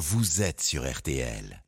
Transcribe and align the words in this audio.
vous 0.00 0.40
êtes 0.40 0.62
sur 0.62 0.90
RTL. 0.90 1.62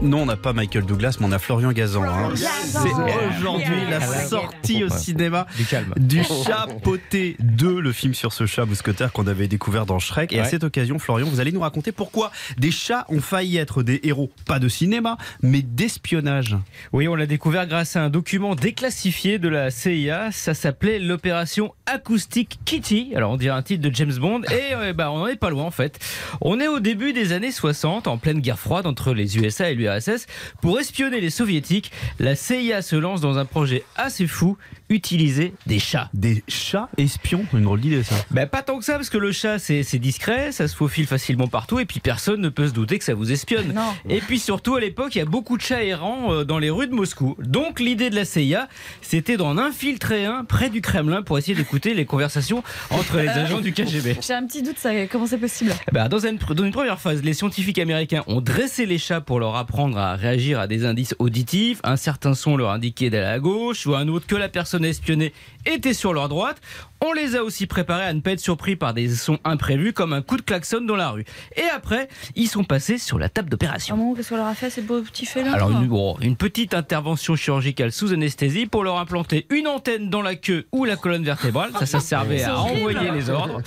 Non, 0.00 0.22
on 0.22 0.26
n'a 0.26 0.36
pas 0.36 0.52
Michael 0.52 0.84
Douglas, 0.86 1.16
mais 1.20 1.26
on 1.26 1.32
a 1.32 1.38
Florian 1.38 1.72
Gazan. 1.72 2.04
hein. 2.04 2.32
C'est 2.36 3.38
aujourd'hui 3.38 3.74
la 3.90 4.00
sortie 4.00 4.82
au 4.84 4.88
cinéma 4.88 5.46
Du 5.56 5.64
calme. 5.64 5.92
du 5.96 6.22
Chat 6.22 6.66
Poté 6.82 7.36
2, 7.40 7.80
le 7.80 7.92
film 7.92 8.14
sur 8.14 8.32
ce 8.32 8.46
chat 8.46 8.64
mousquetaire 8.64 9.12
qu'on 9.12 9.26
avait 9.26 9.48
découvert 9.48 9.84
dans 9.86 9.98
Shrek. 9.98 10.32
Et 10.32 10.40
à 10.40 10.44
cette 10.44 10.64
occasion, 10.64 10.98
Florian, 10.98 11.26
vous 11.26 11.40
allez 11.40 11.52
nous 11.52 11.60
raconter 11.60 11.92
pourquoi 11.92 12.30
des 12.56 12.70
chats 12.70 13.04
ont 13.08 13.20
failli 13.20 13.56
être 13.58 13.82
des 13.82 14.00
héros, 14.04 14.30
pas 14.46 14.58
de 14.58 14.68
cinéma, 14.68 15.18
mais 15.42 15.60
d'espionnage. 15.62 16.56
Oui, 16.92 17.08
on 17.08 17.14
l'a 17.14 17.26
découvert 17.26 17.66
grâce 17.66 17.96
à 17.96 18.02
un 18.04 18.10
document 18.10 18.54
déclassifié 18.54 19.38
de 19.38 19.48
la 19.48 19.70
CIA. 19.70 20.30
Ça 20.32 20.54
s'appelait 20.54 20.98
l'opération 20.98 21.74
Acoustic 21.86 22.58
Kitty. 22.64 23.12
Alors, 23.16 23.32
on 23.32 23.36
dirait 23.36 23.56
un 23.56 23.62
titre 23.62 23.82
de 23.86 23.94
James 23.94 24.14
Bond. 24.18 24.42
Et 24.44 24.92
bah, 24.94 25.10
on 25.10 25.18
n'en 25.18 25.26
est 25.26 25.36
pas 25.36 25.50
loin, 25.50 25.64
en 25.64 25.70
fait. 25.70 25.98
On 26.40 26.60
est 26.60 26.68
au 26.68 26.80
début 26.80 27.12
des 27.12 27.32
années 27.32 27.52
60, 27.52 28.06
en 28.06 28.16
pleine 28.18 28.40
guerre 28.40 28.58
froide 28.58 28.77
entre 28.86 29.12
les 29.12 29.38
USA 29.38 29.70
et 29.70 29.74
l'URSS. 29.74 30.26
Pour 30.60 30.78
espionner 30.78 31.20
les 31.20 31.30
soviétiques, 31.30 31.90
la 32.18 32.36
CIA 32.36 32.82
se 32.82 32.96
lance 32.96 33.20
dans 33.20 33.38
un 33.38 33.44
projet 33.44 33.84
assez 33.96 34.26
fou 34.26 34.56
utiliser 34.90 35.52
des 35.66 35.78
chats. 35.78 36.08
Des 36.14 36.42
chats 36.48 36.88
espions, 36.96 37.44
une 37.52 37.62
drôle 37.62 37.80
d'idée 37.80 38.02
ça. 38.02 38.14
Ben, 38.30 38.46
pas 38.46 38.62
tant 38.62 38.78
que 38.78 38.84
ça, 38.84 38.94
parce 38.94 39.10
que 39.10 39.18
le 39.18 39.32
chat, 39.32 39.58
c'est 39.58 39.98
discret, 39.98 40.52
ça 40.52 40.68
se 40.68 40.74
faufile 40.74 41.06
facilement 41.06 41.48
partout, 41.48 41.78
et 41.78 41.84
puis 41.84 42.00
personne 42.00 42.40
ne 42.40 42.48
peut 42.48 42.68
se 42.68 42.72
douter 42.72 42.98
que 42.98 43.04
ça 43.04 43.14
vous 43.14 43.30
espionne. 43.30 43.72
Non. 43.74 43.94
Et 44.08 44.20
puis 44.20 44.38
surtout, 44.38 44.76
à 44.76 44.80
l'époque, 44.80 45.14
il 45.14 45.18
y 45.18 45.20
a 45.20 45.26
beaucoup 45.26 45.56
de 45.56 45.62
chats 45.62 45.82
errants 45.82 46.32
euh, 46.32 46.44
dans 46.44 46.58
les 46.58 46.70
rues 46.70 46.86
de 46.86 46.94
Moscou. 46.94 47.36
Donc 47.38 47.80
l'idée 47.80 48.10
de 48.10 48.14
la 48.14 48.24
CIA, 48.24 48.68
c'était 49.02 49.36
d'en 49.36 49.58
infiltrer 49.58 50.24
un 50.24 50.44
près 50.44 50.70
du 50.70 50.80
Kremlin 50.80 51.22
pour 51.22 51.38
essayer 51.38 51.54
d'écouter 51.54 51.94
les 51.94 52.06
conversations 52.06 52.62
entre 52.90 53.18
les 53.18 53.28
agents 53.28 53.60
du 53.60 53.72
KGB. 53.72 54.16
J'ai 54.26 54.34
un 54.34 54.46
petit 54.46 54.62
doute, 54.62 54.78
ça, 54.78 55.06
comment 55.06 55.26
c'est 55.26 55.38
possible? 55.38 55.72
Ben, 55.92 56.08
dans, 56.08 56.24
une, 56.24 56.38
dans 56.38 56.64
une 56.64 56.72
première 56.72 57.00
phase, 57.00 57.22
les 57.22 57.34
scientifiques 57.34 57.78
américains 57.78 58.24
ont 58.26 58.40
dressé 58.40 58.57
les 58.78 58.98
chats 58.98 59.20
pour 59.20 59.38
leur 59.38 59.54
apprendre 59.54 59.96
à 59.98 60.16
réagir 60.16 60.58
à 60.58 60.66
des 60.66 60.84
indices 60.84 61.14
auditifs. 61.20 61.80
Un 61.84 61.96
certain 61.96 62.34
son 62.34 62.56
leur 62.56 62.70
indiquait 62.70 63.08
d'aller 63.08 63.26
à 63.26 63.38
gauche, 63.38 63.86
ou 63.86 63.94
un 63.94 64.08
autre 64.08 64.26
que 64.26 64.34
la 64.34 64.48
personne 64.48 64.84
espionnée 64.84 65.32
était 65.64 65.94
sur 65.94 66.12
leur 66.12 66.28
droite. 66.28 66.60
On 67.00 67.12
les 67.12 67.36
a 67.36 67.44
aussi 67.44 67.66
préparés 67.66 68.04
à 68.04 68.12
ne 68.12 68.20
pas 68.20 68.32
être 68.32 68.40
surpris 68.40 68.74
par 68.74 68.92
des 68.92 69.08
sons 69.08 69.38
imprévus 69.44 69.92
comme 69.92 70.12
un 70.12 70.22
coup 70.22 70.36
de 70.36 70.42
klaxon 70.42 70.80
dans 70.80 70.96
la 70.96 71.10
rue. 71.10 71.24
Et 71.56 71.62
après, 71.74 72.08
ils 72.34 72.48
sont 72.48 72.64
passés 72.64 72.98
sur 72.98 73.18
la 73.18 73.28
table 73.28 73.48
d'opération. 73.50 73.96
moment, 73.96 74.14
qu'est-ce 74.14 74.30
qu'on 74.30 74.36
leur 74.36 74.46
a 74.46 74.54
fait, 74.54 74.68
ces 74.70 74.82
beaux 74.82 75.00
petits 75.02 75.26
félins 75.26 75.52
Alors 75.52 75.70
une, 75.70 75.86
bon, 75.86 76.16
une 76.20 76.36
petite 76.36 76.74
intervention 76.74 77.36
chirurgicale 77.36 77.92
sous 77.92 78.12
anesthésie 78.12 78.66
pour 78.66 78.82
leur 78.82 78.98
implanter 78.98 79.46
une 79.50 79.68
antenne 79.68 80.10
dans 80.10 80.22
la 80.22 80.34
queue 80.34 80.66
ou 80.72 80.84
la 80.84 80.96
colonne 80.96 81.24
vertébrale, 81.24 81.70
ça 81.78 81.86
ça 81.86 82.00
servait 82.00 82.42
à 82.42 82.58
envoyer 82.58 83.10
les 83.12 83.30
ordres, 83.30 83.62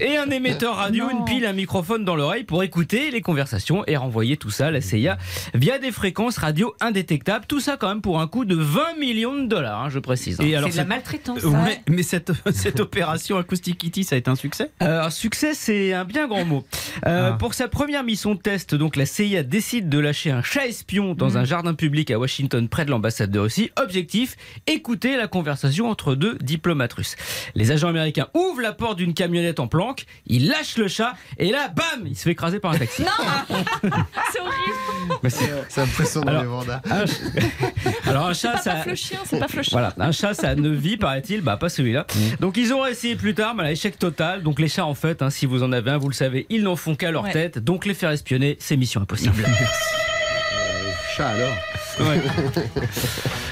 et 0.00 0.16
un 0.16 0.28
émetteur 0.30 0.76
radio, 0.76 1.04
Non. 1.10 1.18
une 1.20 1.24
pile, 1.24 1.46
un 1.46 1.52
microphone 1.52 2.04
dans 2.04 2.16
l'oreille 2.16 2.44
pour 2.44 2.62
écouter 2.62 3.10
les 3.10 3.20
conversations 3.20 3.84
et 3.86 3.96
renvoyer 3.96 4.36
tout 4.36 4.50
ça 4.50 4.66
à 4.66 4.70
la 4.70 4.80
CIA 4.80 5.16
via 5.54 5.78
des 5.78 5.92
fréquences 5.92 6.38
radio 6.38 6.74
indétectables, 6.80 7.46
tout 7.46 7.60
ça 7.60 7.76
quand 7.76 7.88
même 7.88 8.00
pour 8.02 8.20
un 8.20 8.26
coût 8.26 8.44
de 8.44 8.56
20 8.56 8.98
millions 8.98 9.34
de 9.40 9.46
dollars, 9.46 9.82
hein, 9.84 9.88
je 9.90 9.98
précise. 10.00 10.38
Et 10.40 10.56
alors, 10.56 10.68
C'est 10.68 10.74
de 10.74 10.82
la 10.82 10.84
maltraitance. 10.88 11.42
Ouais, 11.44 11.80
mais 11.88 12.02
cette, 12.02 12.32
cette 12.64 12.80
opération 12.80 13.36
Acoustic 13.38 13.78
Kitty, 13.78 14.04
ça 14.04 14.14
a 14.16 14.18
été 14.18 14.30
un 14.30 14.34
succès? 14.36 14.70
Euh, 14.82 15.08
succès, 15.10 15.54
c'est 15.54 15.92
un 15.92 16.04
bien 16.04 16.26
grand 16.26 16.44
mot. 16.44 16.64
Euh, 17.06 17.30
Ah. 17.32 17.36
Pour 17.38 17.54
sa 17.54 17.68
première 17.68 18.02
mission 18.04 18.34
de 18.34 18.40
test, 18.40 18.74
donc 18.74 18.96
la 18.96 19.06
CIA 19.06 19.42
décide 19.42 19.88
de 19.88 19.98
lâcher 19.98 20.30
un 20.30 20.42
chat 20.42 20.66
espion 20.66 21.14
dans 21.14 21.38
un 21.38 21.44
jardin 21.44 21.74
public 21.74 22.10
à 22.10 22.18
Washington, 22.18 22.68
près 22.68 22.84
de 22.84 22.90
l'ambassade 22.90 23.30
de 23.30 23.38
Russie. 23.38 23.70
Objectif 23.80 24.36
écouter 24.66 25.16
la 25.16 25.26
conversation 25.28 25.88
entre 25.90 26.14
deux 26.14 26.36
diplomates 26.40 26.92
russes. 26.94 27.16
Les 27.54 27.70
agents 27.70 27.88
américains 27.88 28.28
ouvrent 28.34 28.60
la 28.62 28.72
porte 28.72 28.96
d'une 28.98 29.14
camionnette 29.14 29.60
en 29.60 29.66
planque, 29.68 30.06
ils 30.26 30.48
lâchent 30.48 30.76
le 30.78 30.88
chat 30.88 31.14
et 31.38 31.50
là, 31.50 31.68
bam, 31.68 32.06
il 32.06 32.16
se 32.16 32.22
fait 32.24 32.32
écraser 32.32 32.58
par 32.60 32.72
un 32.72 32.78
taxi. 32.78 33.04
C'est 34.32 34.40
horrible 34.40 35.18
Mais 35.22 35.30
c'est- 35.30 35.44
C'est 35.68 35.80
impressionnant 35.82 36.28
Alors- 36.28 36.42
les 36.42 36.48
Vandas. 36.48 36.80
un 36.90 37.06
ch- 37.06 37.20
Alors 38.06 38.26
un 38.26 38.34
chat, 38.34 38.56
C'est 38.58 38.70
pas 38.70 38.82
ça. 38.82 38.88
le 38.90 38.94
chien, 38.94 39.18
c'est 39.24 39.38
pas 39.38 39.46
le 39.54 39.62
chien. 39.62 39.72
Voilà, 39.72 39.92
un 39.98 40.12
chat 40.12 40.34
ça 40.34 40.50
a 40.50 40.54
9 40.54 40.76
vies, 40.76 40.96
paraît-il, 40.96 41.40
bah 41.40 41.56
pas 41.56 41.68
celui-là. 41.68 42.06
Mm. 42.14 42.18
Donc 42.40 42.53
ils 42.56 42.72
ont 42.72 42.84
essayé 42.86 43.16
plus 43.16 43.34
tard, 43.34 43.54
mais 43.54 43.64
à 43.64 43.72
échec 43.72 43.98
total. 43.98 44.42
Donc 44.42 44.58
les 44.60 44.68
chats, 44.68 44.86
en 44.86 44.94
fait, 44.94 45.22
hein, 45.22 45.30
si 45.30 45.46
vous 45.46 45.62
en 45.62 45.72
avez 45.72 45.90
un, 45.92 45.98
vous 45.98 46.08
le 46.08 46.14
savez, 46.14 46.46
ils 46.50 46.62
n'en 46.62 46.76
font 46.76 46.94
qu'à 46.94 47.10
leur 47.10 47.24
Ouais. 47.24 47.32
tête. 47.32 47.58
Donc 47.58 47.86
les 47.86 47.94
faire 47.94 48.10
espionner, 48.10 48.56
c'est 48.60 48.76
mission 48.76 49.00
impossible. 49.00 49.44
Chat 51.16 51.28
alors. 51.28 51.54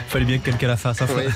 Fallait 0.09 0.25
bien 0.25 0.39
que 0.39 0.45
quelqu'un 0.45 0.67
la 0.69 0.77
fasse. 0.77 1.01
hein. 1.03 1.07
Ouais. 1.17 1.27